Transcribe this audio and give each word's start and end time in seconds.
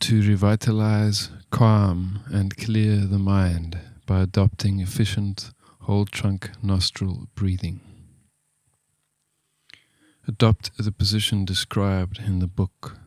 To 0.00 0.22
revitalize, 0.22 1.30
calm, 1.50 2.20
and 2.32 2.56
clear 2.56 2.96
the 2.96 3.18
mind 3.18 3.78
by 4.06 4.22
adopting 4.22 4.80
efficient 4.80 5.52
whole 5.80 6.06
trunk 6.06 6.50
nostril 6.62 7.28
breathing. 7.34 7.80
Adopt 10.26 10.76
the 10.76 10.92
position 10.92 11.44
described 11.44 12.18
in 12.18 12.38
the 12.38 12.46
book. 12.46 12.98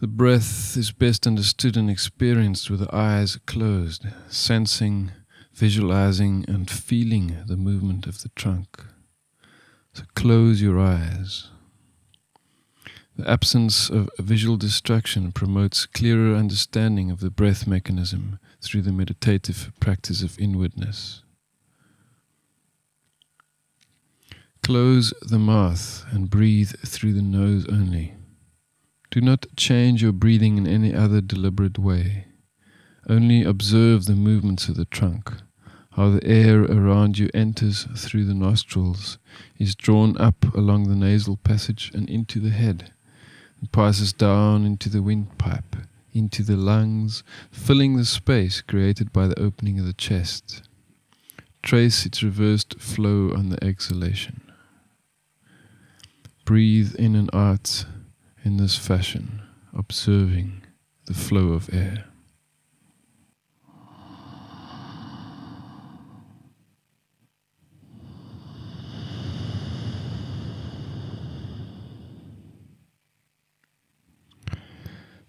The 0.00 0.06
breath 0.06 0.76
is 0.76 0.92
best 0.92 1.26
understood 1.26 1.76
and 1.76 1.90
experienced 1.90 2.70
with 2.70 2.80
the 2.80 2.94
eyes 2.94 3.38
closed, 3.46 4.06
sensing, 4.28 5.12
visualizing, 5.52 6.44
and 6.46 6.70
feeling 6.70 7.38
the 7.46 7.56
movement 7.56 8.06
of 8.06 8.22
the 8.22 8.30
trunk. 8.30 8.84
So 9.92 10.04
close 10.14 10.62
your 10.62 10.78
eyes. 10.78 11.48
The 13.18 13.28
absence 13.28 13.90
of 13.90 14.08
visual 14.20 14.56
distraction 14.56 15.32
promotes 15.32 15.86
clearer 15.86 16.36
understanding 16.36 17.10
of 17.10 17.18
the 17.18 17.32
breath 17.32 17.66
mechanism 17.66 18.38
through 18.60 18.82
the 18.82 18.92
meditative 18.92 19.72
practice 19.80 20.22
of 20.22 20.38
inwardness. 20.38 21.24
Close 24.62 25.12
the 25.20 25.40
mouth 25.40 26.04
and 26.12 26.30
breathe 26.30 26.76
through 26.86 27.12
the 27.12 27.22
nose 27.22 27.66
only. 27.68 28.14
Do 29.10 29.20
not 29.20 29.46
change 29.56 30.00
your 30.00 30.12
breathing 30.12 30.56
in 30.56 30.68
any 30.68 30.94
other 30.94 31.20
deliberate 31.20 31.76
way. 31.76 32.26
Only 33.08 33.42
observe 33.42 34.04
the 34.04 34.14
movements 34.14 34.68
of 34.68 34.76
the 34.76 34.84
trunk, 34.84 35.32
how 35.96 36.10
the 36.10 36.24
air 36.24 36.62
around 36.62 37.18
you 37.18 37.30
enters 37.34 37.88
through 37.96 38.26
the 38.26 38.34
nostrils, 38.34 39.18
is 39.58 39.74
drawn 39.74 40.16
up 40.18 40.54
along 40.54 40.84
the 40.84 40.94
nasal 40.94 41.36
passage 41.36 41.90
and 41.92 42.08
into 42.08 42.38
the 42.38 42.50
head 42.50 42.92
passes 43.66 44.12
down 44.12 44.64
into 44.64 44.88
the 44.88 45.02
windpipe, 45.02 45.76
into 46.12 46.42
the 46.42 46.56
lungs, 46.56 47.22
filling 47.50 47.96
the 47.96 48.04
space 48.04 48.60
created 48.60 49.12
by 49.12 49.26
the 49.26 49.38
opening 49.38 49.78
of 49.78 49.86
the 49.86 49.92
chest. 49.92 50.62
Trace 51.62 52.06
its 52.06 52.22
reversed 52.22 52.80
flow 52.80 53.32
on 53.34 53.50
the 53.50 53.62
exhalation. 53.62 54.42
Breathe 56.44 56.94
in 56.94 57.14
and 57.14 57.28
out 57.34 57.84
in 58.44 58.56
this 58.56 58.76
fashion, 58.76 59.42
observing 59.76 60.62
the 61.06 61.14
flow 61.14 61.48
of 61.48 61.68
air. 61.72 62.04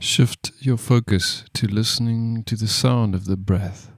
Shift 0.02 0.54
your 0.60 0.78
focus 0.78 1.44
to 1.56 1.68
listening 1.68 2.46
to 2.46 2.56
the 2.56 2.70
sound 2.70 3.14
of 3.14 3.26
the 3.26 3.36
breath. 3.36 3.92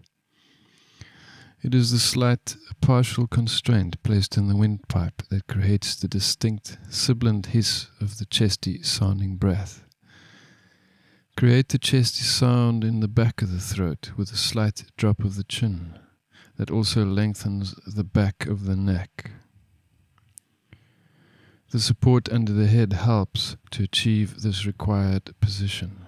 It 1.62 1.76
is 1.76 1.92
the 1.92 2.00
slight 2.00 2.56
partial 2.82 3.28
constraint 3.28 4.02
placed 4.02 4.36
in 4.36 4.48
the 4.48 4.56
windpipe 4.56 5.22
that 5.30 5.46
creates 5.46 5.96
the 5.96 6.08
distinct 6.08 6.80
sibilant 6.90 7.48
hiss 7.48 7.90
of 8.02 8.18
the 8.18 8.26
chesty 8.26 8.82
sounding 8.82 9.36
breath. 9.36 9.86
Create 11.38 11.70
the 11.70 11.78
chesty 11.78 12.24
sound 12.24 12.84
in 12.84 13.00
the 13.00 13.08
back 13.08 13.44
of 13.44 13.52
the 13.52 13.60
throat 13.62 14.12
with 14.18 14.32
a 14.32 14.38
slight 14.38 14.86
drop 14.98 15.24
of 15.24 15.36
the 15.36 15.44
chin 15.44 16.00
that 16.58 16.72
also 16.72 17.06
lengthens 17.06 17.76
the 17.86 18.04
back 18.04 18.48
of 18.48 18.66
the 18.66 18.76
neck. 18.76 19.30
The 21.72 21.80
support 21.80 22.28
under 22.28 22.52
the 22.52 22.68
head 22.68 22.92
helps 22.92 23.56
to 23.70 23.84
achieve 23.84 24.42
this 24.42 24.66
required 24.66 25.34
position. 25.40 26.06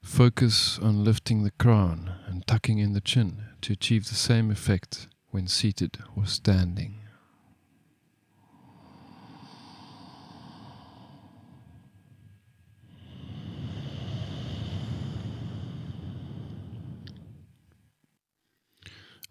Focus 0.00 0.78
on 0.78 1.02
lifting 1.02 1.42
the 1.42 1.50
crown 1.50 2.12
and 2.28 2.46
tucking 2.46 2.78
in 2.78 2.92
the 2.92 3.00
chin 3.00 3.42
to 3.62 3.72
achieve 3.72 4.08
the 4.08 4.14
same 4.14 4.52
effect 4.52 5.08
when 5.30 5.48
seated 5.48 5.98
or 6.14 6.26
standing. 6.26 7.00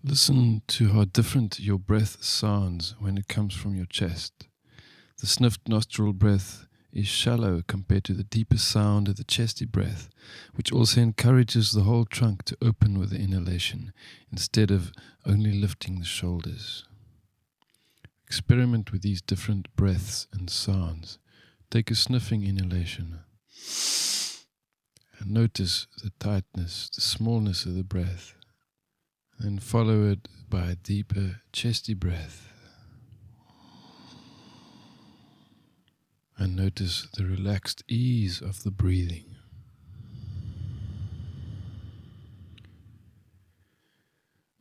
Listen 0.03 0.61
to 0.67 0.89
how 0.89 1.05
different 1.05 1.57
your 1.57 1.79
breath 1.79 2.21
sounds 2.21 2.95
when 3.00 3.17
it 3.17 3.29
comes 3.29 3.53
from 3.53 3.75
your 3.75 3.85
chest. 3.85 4.47
The 5.19 5.28
sniffed 5.28 5.67
nostril 5.67 6.13
breath 6.13 6.67
is 6.94 7.07
shallow 7.07 7.63
compared 7.67 8.03
to 8.05 8.13
the 8.13 8.23
deeper 8.23 8.57
sound 8.57 9.07
of 9.07 9.17
the 9.17 9.23
chesty 9.23 9.66
breath, 9.66 10.09
which 10.55 10.72
also 10.72 11.01
encourages 11.01 11.72
the 11.72 11.83
whole 11.83 12.05
trunk 12.05 12.44
to 12.45 12.57
open 12.61 13.00
with 13.00 13.09
the 13.09 13.19
inhalation 13.19 13.94
instead 14.31 14.72
of 14.72 14.91
only 15.25 15.51
lifting 15.51 16.00
the 16.00 16.06
shoulders. 16.06 16.85
Experiment 18.25 18.91
with 18.91 19.01
these 19.01 19.22
different 19.22 19.75
breaths 19.75 20.27
and 20.33 20.50
sounds. 20.50 21.17
Take 21.69 21.91
a 21.91 21.95
sniffing 21.95 22.44
inhalation 22.44 23.19
and 25.19 25.31
notice 25.31 25.88
the 26.03 26.11
tightness, 26.19 26.89
the 26.94 27.01
smallness 27.01 27.66
of 27.66 27.75
the 27.75 27.83
breath, 27.83 28.35
and 29.39 29.61
follow 29.63 30.09
it 30.09 30.27
by 30.50 30.72
a 30.72 30.75
deeper 30.75 31.41
chesty 31.51 31.94
breath. 31.94 32.56
And 36.37 36.55
notice 36.55 37.07
the 37.15 37.25
relaxed 37.25 37.83
ease 37.87 38.41
of 38.41 38.63
the 38.63 38.71
breathing. 38.71 39.35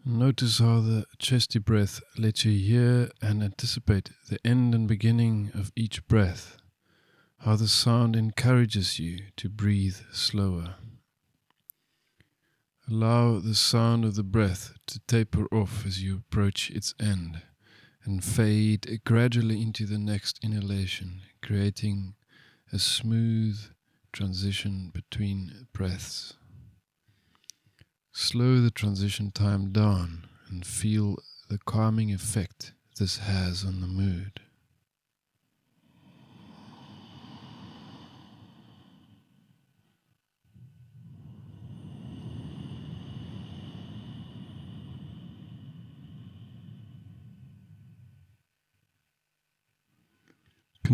Notice 0.08 0.60
how 0.60 0.80
the 0.80 1.04
chesty 1.18 1.58
breath 1.58 2.00
lets 2.16 2.44
you 2.44 2.52
hear 2.52 3.10
and 3.20 3.42
anticipate 3.42 4.10
the 4.30 4.38
end 4.46 4.72
and 4.72 4.86
beginning 4.86 5.50
of 5.52 5.72
each 5.74 6.06
breath, 6.06 6.58
how 7.38 7.56
the 7.56 7.66
sound 7.66 8.14
encourages 8.14 9.00
you 9.00 9.18
to 9.36 9.48
breathe 9.48 9.96
slower. 10.12 10.76
Allow 12.88 13.40
the 13.40 13.56
sound 13.56 14.04
of 14.04 14.14
the 14.14 14.22
breath 14.22 14.74
to 14.86 15.00
taper 15.08 15.48
off 15.50 15.84
as 15.84 16.00
you 16.00 16.18
approach 16.18 16.70
its 16.70 16.94
end 17.00 17.42
and 18.04 18.22
fade 18.22 19.00
gradually 19.04 19.60
into 19.60 19.86
the 19.86 19.98
next 19.98 20.38
inhalation, 20.40 21.20
creating 21.46 22.14
a 22.72 22.78
smooth 22.78 23.56
transition 24.12 24.90
between 24.92 25.68
breaths. 25.72 26.34
Slow 28.12 28.60
the 28.60 28.72
transition 28.72 29.30
time 29.30 29.70
down 29.70 30.26
and 30.48 30.66
feel 30.66 31.18
the 31.48 31.58
calming 31.58 32.12
effect 32.12 32.72
this 32.98 33.18
has 33.18 33.64
on 33.64 33.80
the 33.80 33.86
mood. 33.86 34.40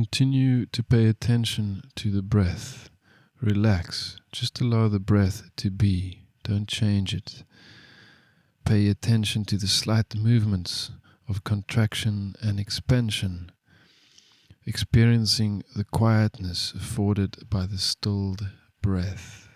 Continue 0.03 0.67
to 0.67 0.83
pay 0.83 1.07
attention 1.07 1.85
to 1.95 2.11
the 2.11 2.23
breath. 2.23 2.91
Relax. 3.41 4.19
Just 4.33 4.61
allow 4.61 4.89
the 4.89 4.99
breath 4.99 5.49
to 5.59 5.71
be. 5.71 6.25
Don't 6.43 6.67
change 6.67 7.15
it. 7.15 7.45
Pay 8.65 8.89
attention 8.89 9.45
to 9.45 9.57
the 9.57 9.69
slight 9.69 10.17
movements 10.17 10.91
of 11.29 11.45
contraction 11.45 12.35
and 12.43 12.59
expansion, 12.59 13.53
experiencing 14.67 15.63
the 15.77 15.85
quietness 15.85 16.73
afforded 16.75 17.49
by 17.49 17.67
the 17.67 17.79
stilled 17.79 18.49
breath. 18.83 19.49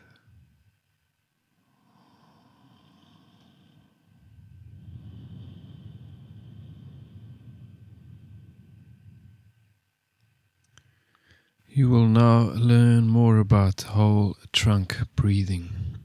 You 11.76 11.90
will 11.90 12.08
now 12.08 12.52
learn 12.54 13.06
more 13.06 13.36
about 13.36 13.82
whole 13.82 14.38
trunk 14.50 14.96
breathing. 15.14 15.98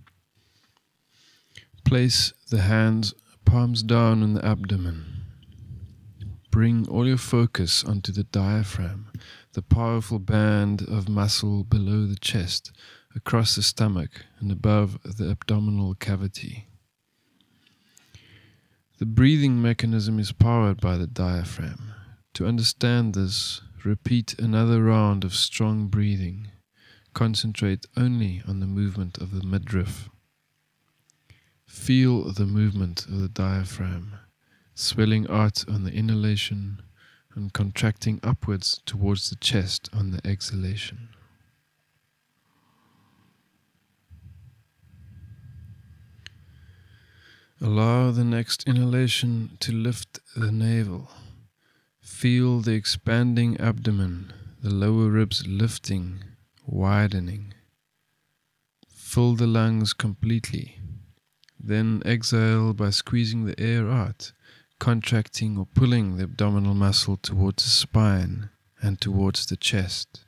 Place 1.86 2.34
the 2.50 2.64
hands 2.64 3.14
palms 3.46 3.82
down 3.82 4.22
on 4.22 4.34
the 4.34 4.46
abdomen. 4.46 5.06
Bring 6.52 6.90
all 6.90 7.08
your 7.08 7.16
focus 7.16 7.86
onto 7.86 8.12
the 8.12 8.26
diaphragm, 8.26 9.14
the 9.54 9.62
powerful 9.62 10.20
band 10.20 10.82
of 10.90 11.08
muscle 11.08 11.64
below 11.64 12.06
the 12.06 12.20
chest, 12.20 12.74
across 13.16 13.56
the 13.56 13.64
stomach, 13.64 14.26
and 14.42 14.52
above 14.52 15.02
the 15.06 15.30
abdominal 15.30 15.96
cavity. 15.96 16.68
The 18.98 19.06
breathing 19.06 19.62
mechanism 19.62 20.20
is 20.20 20.34
powered 20.34 20.82
by 20.82 20.98
the 20.98 21.08
diaphragm. 21.08 21.94
To 22.34 22.46
understand 22.46 23.14
this, 23.14 23.62
Repeat 23.83 24.38
another 24.38 24.83
round 24.83 25.24
of 25.24 25.33
strong 25.33 25.88
breathing, 25.88 26.51
concentrate 27.16 27.88
only 27.98 28.44
on 28.48 28.60
the 28.60 28.68
movement 28.68 29.18
of 29.18 29.31
the 29.31 29.44
midriff. 29.44 30.07
Feel 31.66 32.31
the 32.31 32.45
movement 32.45 33.07
of 33.07 33.19
the 33.19 33.28
diaphragm, 33.28 34.19
swelling 34.75 35.28
out 35.31 35.68
on 35.68 35.83
the 35.83 35.92
inhalation 35.92 36.83
and 37.33 37.54
contracting 37.54 38.19
upwards 38.22 38.81
towards 38.86 39.31
the 39.31 39.36
chest 39.38 39.89
on 39.92 40.12
the 40.12 40.22
exhalation. 40.27 41.10
Allow 47.60 48.12
the 48.12 48.24
next 48.24 48.68
inhalation 48.68 49.57
to 49.60 49.72
lift 49.72 50.19
the 50.36 50.51
navel. 50.51 51.10
Feel 52.01 52.62
the 52.62 52.74
expanding 52.74 53.59
abdomen, 53.59 54.33
the 54.62 54.71
lower 54.71 55.09
ribs 55.09 55.45
lifting, 55.48 56.24
widening. 56.65 57.53
Fill 58.89 59.36
the 59.36 59.45
lungs 59.45 59.94
completely. 59.94 60.80
Then 61.59 62.01
exhale 62.03 62.74
by 62.74 62.89
squeezing 62.89 63.45
the 63.45 63.59
air 63.59 63.88
out, 63.89 64.31
contracting 64.80 65.59
or 65.59 65.68
pulling 65.75 66.18
the 66.18 66.24
abdominal 66.24 66.74
muscle 66.74 67.18
towards 67.18 67.63
the 67.63 67.69
spine 67.69 68.50
and 68.81 69.00
towards 69.00 69.45
the 69.45 69.57
chest. 69.57 70.25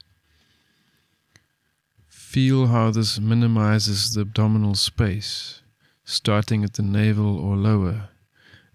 Feel 2.07 2.67
how 2.67 2.91
this 2.91 3.19
minimizes 3.19 4.13
the 4.13 4.21
abdominal 4.21 4.75
space, 4.75 5.61
starting 6.03 6.63
at 6.63 6.73
the 6.73 6.83
navel 6.83 7.37
or 7.37 7.55
lower, 7.55 8.09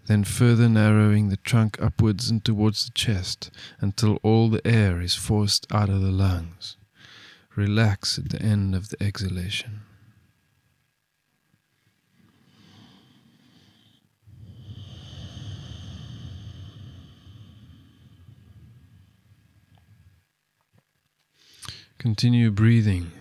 then 0.09 0.23
further 0.23 0.67
narrowing 0.67 1.29
the 1.29 1.37
trunk 1.37 1.79
upwards 1.79 2.31
and 2.31 2.43
towards 2.43 2.83
the 2.83 2.91
chest 2.93 3.51
until 3.79 4.15
all 4.23 4.49
the 4.49 4.65
air 4.65 4.99
is 4.99 5.13
forced 5.13 5.71
out 5.71 5.87
of 5.87 6.01
the 6.01 6.09
lungs. 6.09 6.77
Relax 7.55 8.17
at 8.17 8.29
the 8.29 8.41
end 8.41 8.73
of 8.73 8.89
the 8.89 8.97
exhalation. 9.03 9.81
Continue 21.99 22.49
breathing, 22.49 23.11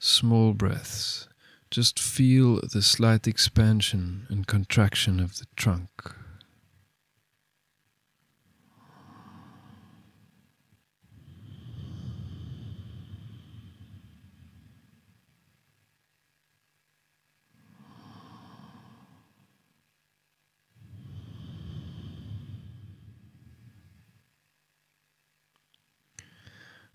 small 0.00 0.54
breaths. 0.54 1.28
Just 1.70 1.98
feel 1.98 2.60
the 2.62 2.80
slight 2.80 3.26
expansion 3.26 4.26
and 4.30 4.46
contraction 4.46 5.20
of 5.20 5.38
the 5.38 5.46
trunk. 5.56 5.90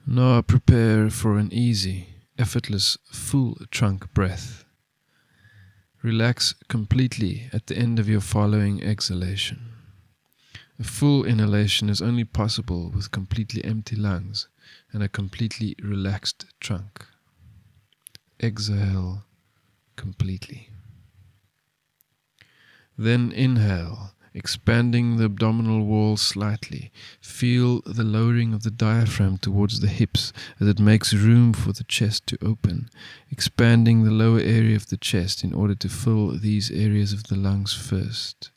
Now 0.07 0.41
prepare 0.41 1.09
for 1.09 1.38
an 1.38 1.53
easy, 1.53 2.07
effortless, 2.42 2.98
full 3.12 3.56
trunk 3.70 4.12
breath. 4.16 4.66
Relax 6.02 6.56
completely 6.68 7.48
at 7.54 7.68
the 7.68 7.78
end 7.78 8.00
of 8.00 8.10
your 8.10 8.20
following 8.20 8.82
exhalation. 8.82 9.60
A 10.80 10.84
full 10.84 11.24
inhalation 11.24 11.88
is 11.88 12.02
only 12.02 12.24
possible 12.24 12.90
with 12.90 13.12
completely 13.12 13.64
empty 13.64 13.96
lungs 13.96 14.48
and 14.92 15.04
a 15.04 15.08
completely 15.08 15.76
relaxed 15.84 16.46
trunk. 16.60 17.06
Exhale 18.42 19.24
completely. 19.96 20.70
Then 22.98 23.32
inhale 23.32 24.16
expanding 24.33 25.18
the 25.18 25.25
abdominal 25.25 25.86
wall 25.86 26.18
slightly. 26.18 26.92
Feel 27.19 27.81
the 27.81 28.04
lowering 28.04 28.54
of 28.54 28.63
the 28.63 28.72
diaphragm 28.72 29.38
towards 29.38 29.80
the 29.80 29.88
hips 29.88 30.31
as 30.60 30.68
it 30.68 30.80
makes 30.80 31.13
room 31.13 31.54
for 31.54 31.72
the 31.74 31.83
chest 31.83 32.28
to 32.28 32.38
open, 32.42 32.89
expanding 33.30 34.04
the 34.04 34.12
lower 34.12 34.39
area 34.39 34.75
of 34.75 34.88
the 34.88 34.98
chest 34.98 35.44
in 35.44 35.54
order 35.54 35.75
to 35.75 35.89
fill 35.89 36.38
these 36.38 36.72
areas 36.72 37.13
of 37.13 37.24
the 37.24 37.36
lungs 37.36 37.74
first. 37.74 38.51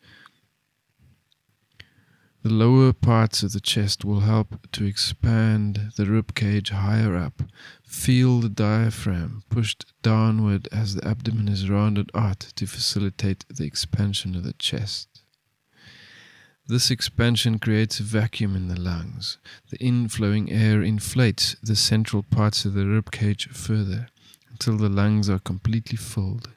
The 2.44 2.52
lower 2.52 2.92
parts 2.92 3.42
of 3.42 3.52
the 3.52 3.60
chest 3.60 4.04
will 4.04 4.20
help 4.20 4.70
to 4.72 4.84
expand 4.84 5.92
the 5.96 6.04
rib 6.04 6.34
cage 6.34 6.68
higher 6.68 7.16
up. 7.16 7.42
Feel 7.82 8.40
the 8.40 8.50
diaphragm 8.50 9.44
pushed 9.48 9.86
downward 10.02 10.68
as 10.70 10.94
the 10.94 11.08
abdomen 11.08 11.48
is 11.48 11.70
rounded 11.70 12.10
out 12.14 12.40
to 12.56 12.66
facilitate 12.66 13.46
the 13.48 13.64
expansion 13.64 14.36
of 14.36 14.44
the 14.44 14.52
chest. 14.52 15.13
This 16.66 16.90
expansion 16.90 17.58
creates 17.58 18.00
a 18.00 18.04
vacuum 18.04 18.56
in 18.56 18.68
the 18.68 18.80
lungs. 18.80 19.36
The 19.68 19.76
inflowing 19.78 20.50
air 20.50 20.82
inflates 20.82 21.56
the 21.62 21.76
central 21.76 22.22
parts 22.22 22.64
of 22.64 22.72
the 22.72 22.86
rib 22.86 23.10
cage 23.10 23.48
further 23.48 24.08
until 24.50 24.78
the 24.78 24.88
lungs 24.88 25.28
are 25.28 25.38
completely 25.38 25.98
filled. 25.98 26.48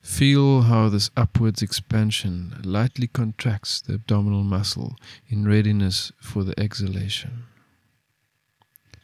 Feel 0.00 0.62
how 0.62 0.88
this 0.88 1.10
upwards 1.14 1.60
expansion 1.60 2.58
lightly 2.64 3.06
contracts 3.06 3.82
the 3.82 3.94
abdominal 3.94 4.44
muscle 4.44 4.96
in 5.28 5.46
readiness 5.46 6.10
for 6.18 6.42
the 6.42 6.58
exhalation. 6.58 7.44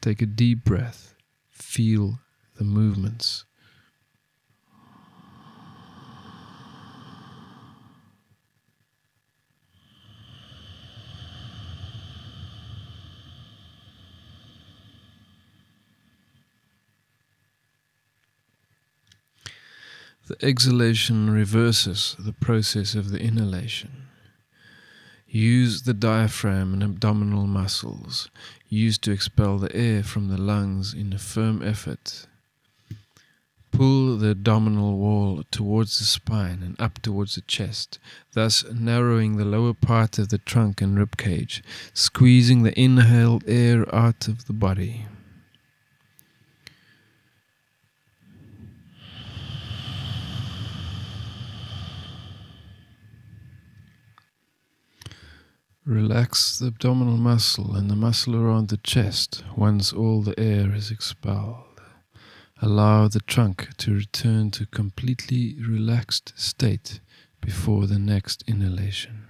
Take 0.00 0.22
a 0.22 0.26
deep 0.26 0.64
breath. 0.64 1.14
Feel 1.50 2.20
the 2.56 2.64
movements. 2.64 3.44
The 20.28 20.36
exhalation 20.46 21.30
reverses 21.30 22.14
the 22.18 22.34
process 22.34 22.94
of 22.94 23.08
the 23.08 23.18
inhalation. 23.18 24.08
Use 25.26 25.82
the 25.82 25.94
diaphragm 25.94 26.74
and 26.74 26.82
abdominal 26.82 27.46
muscles 27.46 28.28
used 28.68 29.00
to 29.04 29.10
expel 29.10 29.56
the 29.56 29.74
air 29.74 30.02
from 30.02 30.28
the 30.28 30.36
lungs 30.36 30.92
in 30.92 31.14
a 31.14 31.18
firm 31.18 31.62
effort. 31.62 32.26
Pull 33.70 34.18
the 34.18 34.32
abdominal 34.32 34.98
wall 34.98 35.44
towards 35.50 35.98
the 35.98 36.04
spine 36.04 36.62
and 36.62 36.78
up 36.78 37.00
towards 37.00 37.36
the 37.36 37.40
chest, 37.40 37.98
thus 38.34 38.66
narrowing 38.70 39.38
the 39.38 39.46
lower 39.46 39.72
part 39.72 40.18
of 40.18 40.28
the 40.28 40.36
trunk 40.36 40.82
and 40.82 40.98
rib 40.98 41.16
cage, 41.16 41.62
squeezing 41.94 42.64
the 42.64 42.78
inhaled 42.78 43.44
air 43.46 43.86
out 43.94 44.28
of 44.28 44.46
the 44.46 44.52
body. 44.52 45.06
Relax 55.88 56.58
the 56.58 56.66
abdominal 56.66 57.16
muscle 57.16 57.74
and 57.74 57.90
the 57.90 57.96
muscle 57.96 58.36
around 58.36 58.68
the 58.68 58.76
chest 58.76 59.42
once 59.56 59.90
all 59.90 60.20
the 60.20 60.38
air 60.38 60.74
is 60.74 60.90
expelled. 60.90 61.80
Allow 62.60 63.08
the 63.08 63.20
trunk 63.20 63.74
to 63.78 63.94
return 63.94 64.50
to 64.50 64.66
completely 64.66 65.56
relaxed 65.66 66.34
state 66.36 67.00
before 67.40 67.86
the 67.86 67.98
next 67.98 68.44
inhalation. 68.46 69.28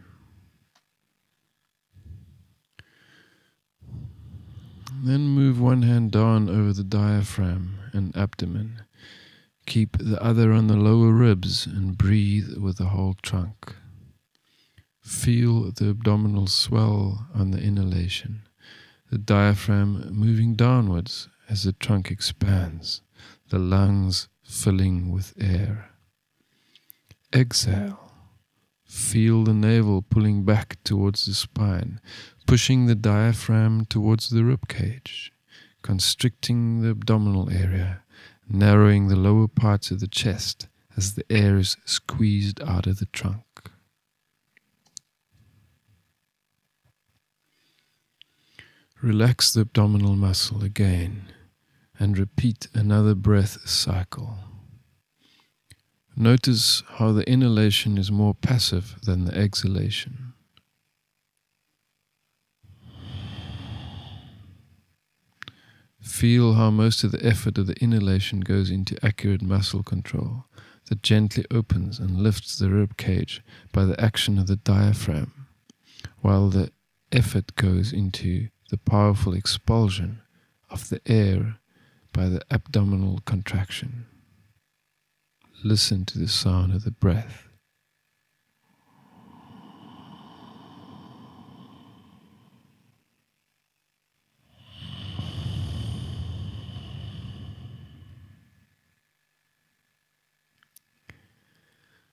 Then 5.05 5.29
move 5.29 5.61
one 5.61 5.83
hand 5.83 6.11
down 6.11 6.49
over 6.49 6.73
the 6.73 6.83
diaphragm 6.83 7.79
and 7.93 8.17
abdomen. 8.17 8.83
Keep 9.65 9.99
the 9.99 10.21
other 10.21 10.51
on 10.53 10.67
the 10.67 10.77
lower 10.77 11.13
ribs 11.13 11.67
and 11.67 11.97
breathe 11.97 12.57
with 12.59 12.79
the 12.79 12.87
whole 12.87 13.15
trunk. 13.23 13.77
Feel 15.09 15.73
the 15.73 15.89
abdominal 15.89 16.49
swell 16.49 17.29
on 17.35 17.51
the 17.51 17.59
inhalation, 17.59 18.43
the 19.11 19.17
diaphragm 19.17 20.07
moving 20.13 20.55
downwards 20.55 21.31
as 21.49 21.63
the 21.63 21.73
trunk 21.73 22.11
expands, 22.11 23.01
the 23.49 23.59
lungs 23.59 24.29
filling 24.43 25.11
with 25.11 25.33
air. 25.41 25.93
Exhale. 27.35 28.13
Feel 28.85 29.45
the 29.45 29.55
navel 29.55 30.03
pulling 30.03 30.45
back 30.45 30.77
towards 30.85 31.25
the 31.25 31.33
spine, 31.33 32.03
pushing 32.47 32.85
the 32.85 32.95
diaphragm 32.95 33.87
towards 33.87 34.29
the 34.29 34.45
rib 34.45 34.69
cage, 34.69 35.33
constricting 35.81 36.83
the 36.83 36.91
abdominal 36.91 37.49
area, 37.49 38.03
narrowing 38.47 39.09
the 39.09 39.17
lower 39.17 39.49
parts 39.49 39.91
of 39.91 40.01
the 40.01 40.07
chest 40.07 40.69
as 40.99 41.15
the 41.15 41.25
air 41.33 41.57
is 41.57 41.79
squeezed 41.87 42.61
out 42.61 42.87
of 42.87 42.99
the 42.99 43.07
trunk. 43.07 43.48
Relax 49.01 49.53
the 49.53 49.61
abdominal 49.61 50.17
muscle 50.17 50.65
again 50.65 51.33
and 52.01 52.19
repeat 52.19 52.67
another 52.75 53.15
breath 53.15 53.69
cycle. 53.69 54.39
Notice 56.17 56.83
how 56.95 57.13
the 57.13 57.29
inhalation 57.31 57.97
is 57.97 58.11
more 58.11 58.35
passive 58.35 58.97
than 59.05 59.25
the 59.25 59.37
exhalation. 59.37 60.33
Feel 66.03 66.55
how 66.55 66.71
most 66.71 67.05
of 67.05 67.13
the 67.13 67.25
effort 67.25 67.57
of 67.57 67.69
the 67.69 67.81
inhalation 67.81 68.41
goes 68.41 68.69
into 68.69 68.99
accurate 69.07 69.43
muscle 69.43 69.85
control 69.85 70.47
that 70.87 71.05
gently 71.05 71.45
opens 71.53 72.01
and 72.01 72.17
lifts 72.17 72.59
the 72.59 72.69
rib 72.69 72.97
cage 72.97 73.45
by 73.73 73.85
the 73.85 74.01
action 74.01 74.41
of 74.41 74.49
the 74.49 74.57
diaphragm, 74.57 75.47
while 76.21 76.49
the 76.49 76.73
effort 77.13 77.55
goes 77.55 77.93
into 77.93 78.49
the 78.69 78.79
powerful 78.79 79.33
expulsion 79.33 80.21
of 80.71 80.89
the 80.91 81.01
air 81.07 81.57
by 82.13 82.29
the 82.29 82.43
abdominal 82.51 83.21
contraction. 83.25 84.07
Listen 85.65 86.05
to 86.05 86.19
the 86.19 86.29
sound 86.29 86.75
of 86.75 86.85
the 86.85 86.91
breath. 86.91 87.49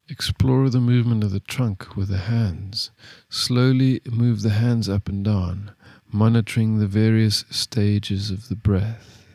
Explore 0.07 0.69
the 0.69 0.79
movement 0.79 1.23
of 1.23 1.31
the 1.31 1.39
trunk 1.39 1.97
with 1.97 2.07
the 2.09 2.17
hands. 2.17 2.91
Slowly 3.27 4.01
move 4.09 4.43
the 4.43 4.51
hands 4.51 4.87
up 4.87 5.09
and 5.09 5.25
down, 5.25 5.71
monitoring 6.15 6.79
the 6.79 6.87
various 6.87 7.43
stages 7.49 8.31
of 8.31 8.47
the 8.47 8.55
breath. 8.55 9.25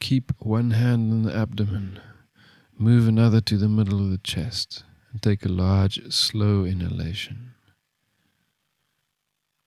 Keep 0.00 0.32
one 0.40 0.72
hand 0.72 1.12
on 1.12 1.22
the 1.22 1.34
abdomen, 1.34 2.00
move 2.76 3.06
another 3.06 3.40
to 3.40 3.56
the 3.56 3.68
middle 3.68 4.00
of 4.00 4.10
the 4.10 4.18
chest, 4.18 4.82
and 5.12 5.22
take 5.22 5.44
a 5.44 5.48
large, 5.48 6.12
slow 6.12 6.64
inhalation. 6.64 7.54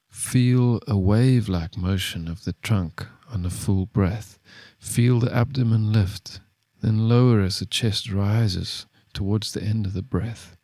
Feel 0.10 0.82
a 0.90 0.98
wave 0.98 1.48
like 1.48 1.78
motion 1.78 2.28
of 2.28 2.44
the 2.44 2.54
trunk 2.62 3.08
on 3.32 3.46
a 3.46 3.50
full 3.50 3.86
breath. 3.86 4.40
Feel 4.78 5.22
the 5.22 5.34
abdomen 5.34 5.94
lift, 5.94 6.42
then 6.82 7.08
lower 7.08 7.40
as 7.40 7.60
the 7.60 7.66
chest 7.66 8.12
rises 8.12 8.86
towards 9.14 9.52
the 9.52 9.64
end 9.64 9.86
of 9.86 9.94
the 9.94 10.02
breath, 10.02 10.56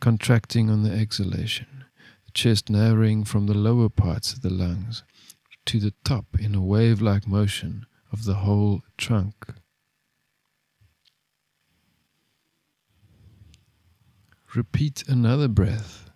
contracting 0.00 0.70
on 0.70 0.82
the 0.82 0.92
exhalation, 0.92 1.84
the 2.24 2.32
chest 2.32 2.70
narrowing 2.70 3.24
from 3.24 3.46
the 3.46 3.56
lower 3.56 3.88
parts 3.88 4.32
of 4.32 4.42
the 4.42 4.50
lungs 4.50 5.02
to 5.66 5.78
the 5.78 5.94
top 6.04 6.26
in 6.38 6.54
a 6.54 6.60
wave 6.60 7.00
like 7.00 7.26
motion 7.26 7.86
of 8.12 8.24
the 8.24 8.34
whole 8.34 8.82
trunk. 8.96 9.34
Repeat 14.54 15.04
another 15.08 15.48
breath 15.48 16.10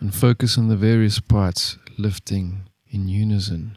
and 0.00 0.14
focus 0.14 0.56
on 0.56 0.68
the 0.68 0.76
various 0.76 1.20
parts 1.20 1.76
lifting 1.98 2.68
in 2.86 3.08
unison. 3.08 3.76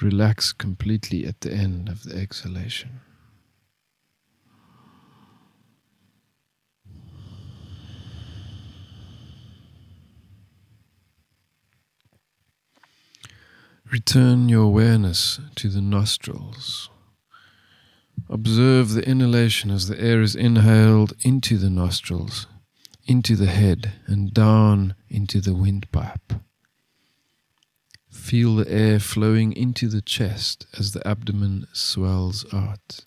Relax 0.00 0.52
completely 0.52 1.26
at 1.26 1.40
the 1.40 1.52
end 1.52 1.88
of 1.88 2.04
the 2.04 2.16
exhalation. 2.16 3.00
Return 13.90 14.48
your 14.48 14.64
awareness 14.64 15.40
to 15.56 15.68
the 15.68 15.80
nostrils. 15.80 16.90
Observe 18.28 18.90
the 18.90 19.08
inhalation 19.08 19.70
as 19.70 19.88
the 19.88 20.00
air 20.00 20.20
is 20.20 20.36
inhaled 20.36 21.14
into 21.24 21.56
the 21.56 21.70
nostrils 21.70 22.46
into 23.08 23.34
the 23.34 23.46
head 23.46 23.92
and 24.06 24.34
down 24.34 24.94
into 25.08 25.40
the 25.40 25.54
windpipe. 25.54 26.34
Feel 28.10 28.56
the 28.56 28.70
air 28.70 29.00
flowing 29.00 29.52
into 29.52 29.88
the 29.88 30.02
chest 30.02 30.66
as 30.78 30.92
the 30.92 31.06
abdomen 31.08 31.66
swells 31.72 32.44
out. 32.52 33.06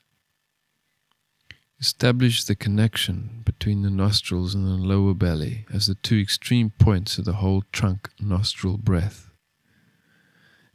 Establish 1.79 2.43
the 2.43 2.55
connection 2.55 3.43
between 3.45 3.83
the 3.83 3.91
nostrils 3.91 4.55
and 4.55 4.65
the 4.65 4.71
lower 4.71 5.13
belly 5.13 5.65
as 5.71 5.85
the 5.85 5.95
two 5.95 6.19
extreme 6.19 6.71
points 6.79 7.19
of 7.19 7.25
the 7.25 7.33
whole 7.33 7.63
trunk 7.71 8.09
nostril 8.19 8.77
breath. 8.77 9.30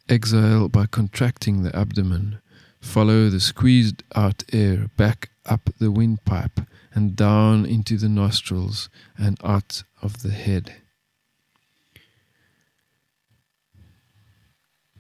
Exhale 0.09 0.69
by 0.69 0.87
contracting 0.87 1.63
the 1.63 1.75
abdomen. 1.77 2.39
Follow 2.81 3.29
the 3.29 3.41
squeezed 3.41 4.05
out 4.15 4.45
air 4.53 4.89
back 4.97 5.31
up 5.45 5.71
the 5.79 5.91
windpipe 5.91 6.61
and 6.95 7.17
down 7.17 7.67
into 7.67 7.97
the 7.97 8.09
nostrils 8.09 8.89
and 9.19 9.39
out 9.43 9.83
of 10.01 10.23
the 10.23 10.31
head. 10.31 10.77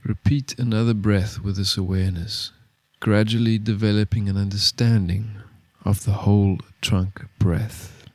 Repeat 0.04 0.58
another 0.58 0.94
breath 0.94 1.40
with 1.40 1.56
this 1.56 1.76
awareness, 1.76 2.52
gradually 3.00 3.58
developing 3.58 4.28
an 4.28 4.36
understanding 4.36 5.36
of 5.84 6.04
the 6.04 6.12
whole 6.12 6.58
trunk 6.80 7.25
breath. 7.38 8.05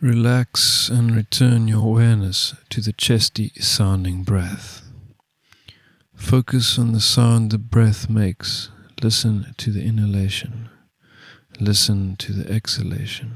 Relax 0.00 0.88
and 0.88 1.14
return 1.14 1.68
your 1.68 1.84
awareness 1.84 2.54
to 2.70 2.80
the 2.80 2.92
chesty 2.92 3.52
sounding 3.60 4.22
breath. 4.22 4.82
Focus 6.14 6.78
on 6.78 6.92
the 6.92 7.00
sound 7.00 7.50
the 7.50 7.58
breath 7.58 8.08
makes 8.08 8.70
Listen 9.02 9.54
to 9.56 9.70
the 9.70 9.82
inhalation. 9.82 10.68
Listen 11.58 12.16
to 12.16 12.34
the 12.34 12.52
exhalation. 12.52 13.32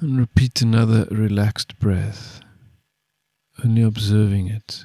And 0.00 0.18
repeat 0.18 0.60
another 0.60 1.06
relaxed 1.10 1.78
breath, 1.78 2.40
only 3.64 3.80
observing 3.80 4.48
it. 4.48 4.84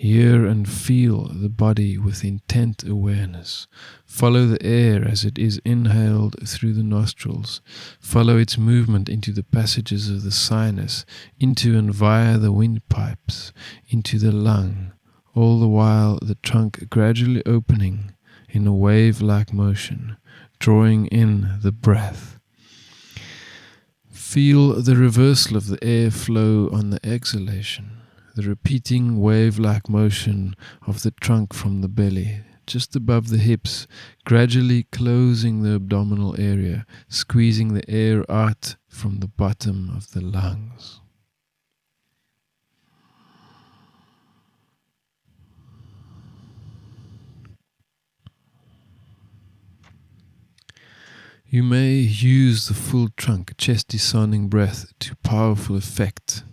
Hear 0.00 0.46
and 0.46 0.66
feel 0.66 1.24
the 1.26 1.50
body 1.50 1.98
with 1.98 2.24
intent 2.24 2.84
awareness. 2.88 3.66
Follow 4.06 4.46
the 4.46 4.62
air 4.64 5.06
as 5.06 5.26
it 5.26 5.38
is 5.38 5.60
inhaled 5.62 6.36
through 6.48 6.72
the 6.72 6.82
nostrils. 6.82 7.60
Follow 8.00 8.38
its 8.38 8.56
movement 8.56 9.10
into 9.10 9.30
the 9.30 9.42
passages 9.42 10.08
of 10.08 10.22
the 10.22 10.30
sinus, 10.30 11.04
into 11.38 11.76
and 11.76 11.92
via 11.92 12.38
the 12.38 12.50
windpipes, 12.50 13.52
into 13.90 14.18
the 14.18 14.32
lung, 14.32 14.92
all 15.34 15.60
the 15.60 15.68
while 15.68 16.18
the 16.22 16.36
trunk 16.36 16.88
gradually 16.88 17.42
opening 17.44 18.14
in 18.48 18.66
a 18.66 18.74
wave 18.74 19.20
like 19.20 19.52
motion, 19.52 20.16
drawing 20.58 21.08
in 21.08 21.58
the 21.60 21.72
breath. 21.72 22.38
Feel 24.10 24.80
the 24.80 24.96
reversal 24.96 25.58
of 25.58 25.66
the 25.66 25.84
air 25.84 26.10
flow 26.10 26.70
on 26.72 26.88
the 26.88 27.06
exhalation, 27.06 27.99
the 28.34 28.42
repeating 28.42 29.20
wave 29.20 29.58
like 29.58 29.88
motion 29.88 30.54
of 30.86 31.02
the 31.02 31.10
trunk 31.10 31.52
from 31.52 31.80
the 31.80 31.88
belly, 31.88 32.42
just 32.66 32.94
above 32.94 33.28
the 33.28 33.38
hips, 33.38 33.86
gradually 34.24 34.84
closing 34.92 35.62
the 35.62 35.74
abdominal 35.74 36.34
area, 36.38 36.86
squeezing 37.08 37.74
the 37.74 37.88
air 37.90 38.24
out 38.30 38.76
from 38.88 39.18
the 39.18 39.28
bottom 39.28 39.90
of 39.96 40.12
the 40.12 40.20
lungs. 40.20 41.00
You 51.52 51.64
may 51.64 51.94
use 51.94 52.68
the 52.68 52.74
full 52.74 53.08
trunk, 53.16 53.54
chesty 53.58 53.98
sounding 53.98 54.46
breath 54.48 54.92
to 55.00 55.16
powerful 55.16 55.74
effect. 55.74 56.44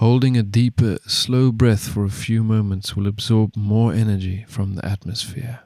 Holding 0.00 0.34
a 0.38 0.42
deeper, 0.42 0.96
slow 1.06 1.52
breath 1.52 1.86
for 1.86 2.06
a 2.06 2.08
few 2.08 2.42
moments 2.42 2.96
will 2.96 3.06
absorb 3.06 3.54
more 3.54 3.92
energy 3.92 4.46
from 4.48 4.74
the 4.74 4.82
atmosphere. 4.82 5.60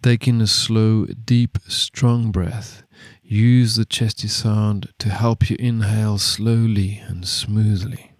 Take 0.00 0.28
in 0.28 0.40
a 0.40 0.46
slow, 0.46 1.06
deep, 1.06 1.58
strong 1.66 2.30
breath. 2.30 2.84
Use 3.20 3.74
the 3.74 3.84
chesty 3.84 4.28
sound 4.28 4.92
to 5.00 5.08
help 5.08 5.50
you 5.50 5.56
inhale 5.58 6.18
slowly 6.18 7.02
and 7.04 7.26
smoothly. 7.26 8.12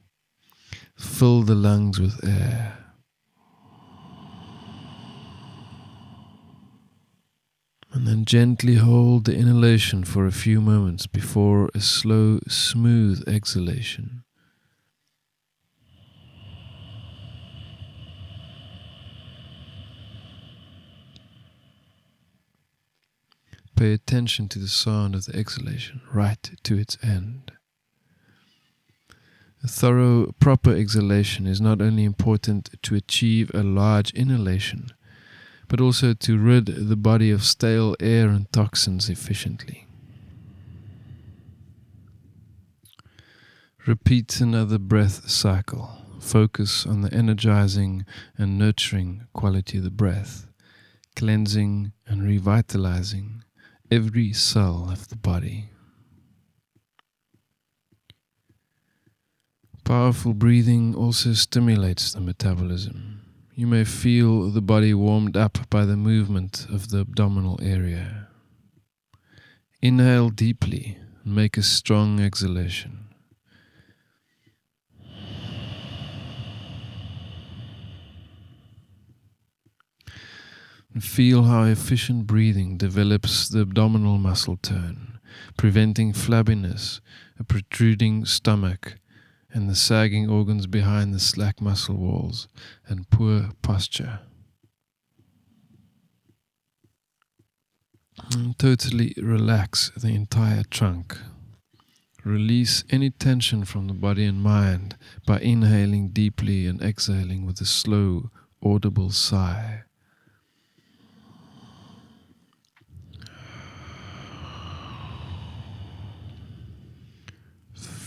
Fill 0.96 1.44
the 1.44 1.54
lungs 1.54 2.00
with 2.00 2.18
air. 2.28 2.78
And 7.92 8.08
then 8.08 8.24
gently 8.24 8.74
hold 8.74 9.26
the 9.26 9.36
inhalation 9.36 10.02
for 10.02 10.26
a 10.26 10.32
few 10.32 10.60
moments 10.60 11.06
before 11.06 11.70
a 11.76 11.80
slow, 11.80 12.40
smooth 12.48 13.22
exhalation. 13.28 14.24
Pay 23.78 23.92
attention 23.92 24.48
to 24.48 24.58
the 24.58 24.66
sound 24.66 25.14
of 25.14 25.26
the 25.26 25.36
exhalation 25.38 26.00
right 26.12 26.50
to 26.64 26.76
its 26.76 26.98
end. 27.00 27.52
A 29.62 29.68
thorough, 29.68 30.32
proper 30.40 30.74
exhalation 30.74 31.46
is 31.46 31.60
not 31.60 31.80
only 31.80 32.02
important 32.02 32.70
to 32.82 32.96
achieve 32.96 33.52
a 33.54 33.62
large 33.62 34.12
inhalation, 34.14 34.88
but 35.68 35.80
also 35.80 36.12
to 36.12 36.38
rid 36.38 36.66
the 36.66 36.96
body 36.96 37.30
of 37.30 37.44
stale 37.44 37.94
air 38.00 38.28
and 38.28 38.52
toxins 38.52 39.08
efficiently. 39.08 39.86
Repeat 43.86 44.40
another 44.40 44.78
breath 44.78 45.30
cycle. 45.30 45.98
Focus 46.18 46.84
on 46.84 47.02
the 47.02 47.14
energizing 47.14 48.04
and 48.36 48.58
nurturing 48.58 49.28
quality 49.32 49.78
of 49.78 49.84
the 49.84 49.90
breath, 49.90 50.48
cleansing 51.14 51.92
and 52.08 52.24
revitalizing 52.24 53.44
every 53.90 54.32
cell 54.32 54.88
of 54.90 55.08
the 55.08 55.16
body. 55.16 55.70
Powerful 59.84 60.34
breathing 60.34 60.94
also 60.94 61.32
stimulates 61.32 62.12
the 62.12 62.20
metabolism. 62.20 63.22
You 63.54 63.66
may 63.66 63.84
feel 63.84 64.50
the 64.50 64.60
body 64.60 64.92
warmed 64.92 65.36
up 65.36 65.58
by 65.70 65.84
the 65.86 65.96
movement 65.96 66.66
of 66.70 66.90
the 66.90 67.00
abdominal 67.00 67.58
area. 67.62 68.28
Inhale 69.80 70.28
deeply 70.28 70.98
and 71.24 71.34
make 71.34 71.56
a 71.56 71.62
strong 71.62 72.20
exhalation. 72.20 73.07
And 80.92 81.04
feel 81.04 81.44
how 81.44 81.64
efficient 81.64 82.26
breathing 82.26 82.76
develops 82.76 83.48
the 83.48 83.60
abdominal 83.60 84.18
muscle 84.18 84.56
tone, 84.56 85.18
preventing 85.56 86.12
flabbiness, 86.12 87.00
a 87.38 87.44
protruding 87.44 88.24
stomach, 88.24 88.96
and 89.52 89.68
the 89.68 89.74
sagging 89.74 90.28
organs 90.28 90.66
behind 90.66 91.14
the 91.14 91.20
slack 91.20 91.60
muscle 91.60 91.96
walls 91.96 92.48
and 92.86 93.08
poor 93.10 93.50
posture. 93.62 94.20
And 98.32 98.58
totally 98.58 99.14
relax 99.16 99.90
the 99.96 100.08
entire 100.08 100.64
trunk. 100.64 101.16
Release 102.24 102.84
any 102.90 103.10
tension 103.10 103.64
from 103.64 103.86
the 103.86 103.94
body 103.94 104.24
and 104.24 104.42
mind 104.42 104.96
by 105.24 105.38
inhaling 105.40 106.08
deeply 106.08 106.66
and 106.66 106.82
exhaling 106.82 107.46
with 107.46 107.60
a 107.60 107.64
slow, 107.64 108.30
audible 108.62 109.10
sigh. 109.10 109.84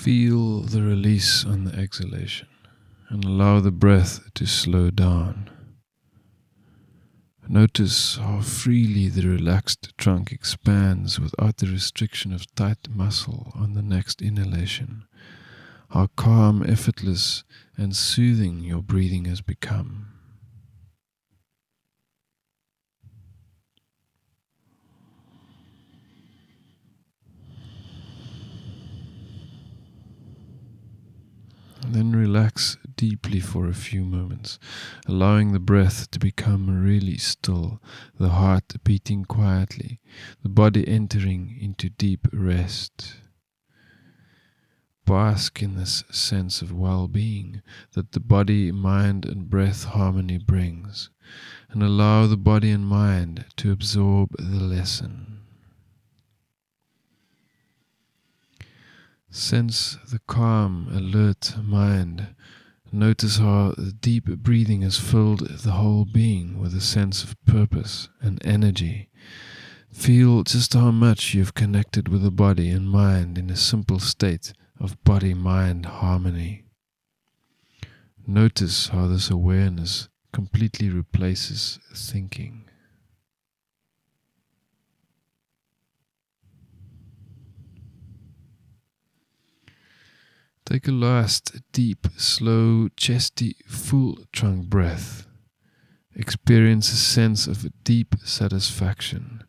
Feel 0.02 0.62
the 0.62 0.82
release 0.82 1.46
on 1.46 1.66
the 1.66 1.76
exhalation 1.76 2.48
and 3.10 3.24
allow 3.24 3.60
the 3.60 3.70
breath 3.70 4.34
to 4.34 4.48
slow 4.48 4.90
down. 4.90 5.48
Notice 7.48 8.16
how 8.16 8.42
freely 8.42 9.10
the 9.10 9.28
relaxed 9.28 9.96
trunk 10.00 10.32
expands 10.32 11.20
without 11.20 11.58
the 11.58 11.68
restriction 11.68 12.34
of 12.34 12.52
tight 12.56 12.88
muscle 12.90 13.52
on 13.54 13.76
the 13.76 13.84
next 13.84 14.24
inhalation. 14.24 15.04
How 15.92 16.08
calm, 16.16 16.64
effortless, 16.68 17.44
and 17.78 17.96
soothing 17.96 18.62
your 18.62 18.82
breathing 18.82 19.26
has 19.26 19.42
become. 19.42 20.08
Then 31.92 32.14
relax 32.14 32.78
deeply 32.96 33.42
for 33.42 33.68
a 33.68 33.74
few 33.74 34.06
moments, 34.06 34.58
allowing 35.08 35.52
the 35.52 35.60
breath 35.60 36.10
to 36.12 36.20
become 36.20 36.82
really 36.82 37.18
still, 37.18 37.82
the 38.18 38.30
heart 38.30 38.76
beating 38.86 39.26
quietly, 39.26 40.00
the 40.42 40.48
body 40.48 40.88
entering 40.88 41.58
into 41.60 41.90
deep 41.90 42.30
rest. 42.32 43.16
Bask 45.06 45.62
in 45.62 45.76
this 45.76 46.06
sense 46.10 46.62
of 46.62 46.72
well 46.72 47.10
being 47.10 47.62
that 47.92 48.14
the 48.14 48.22
body, 48.22 48.72
mind, 48.72 49.26
and 49.26 49.50
breath 49.50 49.84
harmony 49.84 50.38
brings, 50.38 51.10
and 51.72 51.84
allow 51.84 52.26
the 52.26 52.38
body 52.38 52.72
and 52.72 52.88
mind 52.88 53.44
to 53.58 53.70
absorb 53.70 54.30
the 54.38 54.64
lesson. 54.64 55.41
Sense 59.34 59.98
the 60.12 60.20
calm, 60.28 60.90
alert 60.92 61.56
mind. 61.64 62.36
Notice 62.92 63.38
how 63.38 63.74
the 63.78 63.94
deep 63.94 64.26
breathing 64.26 64.82
has 64.82 65.00
filled 65.00 65.48
the 65.48 65.72
whole 65.72 66.04
being 66.04 66.60
with 66.60 66.76
a 66.76 66.82
sense 66.82 67.24
of 67.24 67.42
purpose 67.46 68.10
and 68.20 68.46
energy. 68.46 69.10
Feel 69.90 70.44
just 70.44 70.74
how 70.74 70.92
much 70.92 71.34
you've 71.34 71.54
connected 71.54 72.10
with 72.10 72.24
the 72.24 72.32
body 72.32 72.70
and 72.72 72.90
mind 72.90 73.38
in 73.38 73.50
a 73.50 73.56
simple 73.56 74.00
state 74.00 74.52
of 74.82 75.02
body 75.06 75.34
mind 75.34 75.86
harmony. 75.86 76.66
Notice 78.28 78.90
how 78.90 79.08
this 79.08 79.30
awareness 79.30 80.10
completely 80.34 80.90
replaces 80.90 81.80
thinking. 81.96 82.70
Take 90.66 90.88
a 90.88 90.92
last 90.92 91.60
deep, 91.72 92.08
slow, 92.18 92.88
chesty, 92.96 93.56
full 93.66 94.20
trunk 94.32 94.70
breath. 94.70 95.28
Experience 96.16 96.94
a 96.94 96.98
sense 96.98 97.48
of 97.48 97.66
deep 97.84 98.16
satisfaction, 98.24 99.44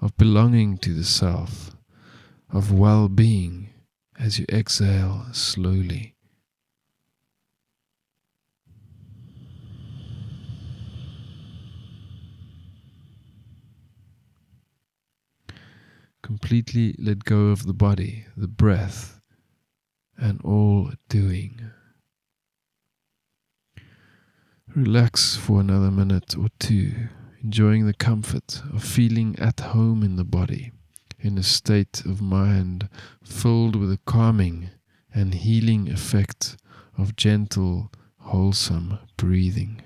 of 0.00 0.16
belonging 0.16 0.76
to 0.78 0.92
the 0.92 1.04
self, 1.04 1.70
of 2.50 2.70
well 2.70 3.08
being 3.08 3.70
as 4.18 4.38
you 4.38 4.44
exhale 4.50 5.26
slowly. 5.32 6.14
Completely 16.22 16.94
let 16.98 17.24
go 17.24 17.46
of 17.46 17.64
the 17.64 17.72
body, 17.72 18.26
the 18.36 18.48
breath 18.48 19.17
and 20.18 20.40
all 20.42 20.90
doing. 21.08 21.70
Relax 24.74 25.36
for 25.36 25.60
another 25.60 25.90
minute 25.90 26.36
or 26.36 26.48
two, 26.58 26.92
enjoying 27.42 27.86
the 27.86 27.94
comfort 27.94 28.60
of 28.72 28.84
feeling 28.84 29.36
at 29.38 29.60
home 29.60 30.02
in 30.02 30.16
the 30.16 30.24
body, 30.24 30.72
in 31.18 31.38
a 31.38 31.42
state 31.42 32.02
of 32.04 32.20
mind 32.20 32.88
filled 33.24 33.76
with 33.76 33.90
a 33.90 33.98
calming 34.04 34.70
and 35.14 35.34
healing 35.34 35.88
effect 35.90 36.56
of 36.96 37.16
gentle, 37.16 37.90
wholesome 38.18 38.98
breathing. 39.16 39.82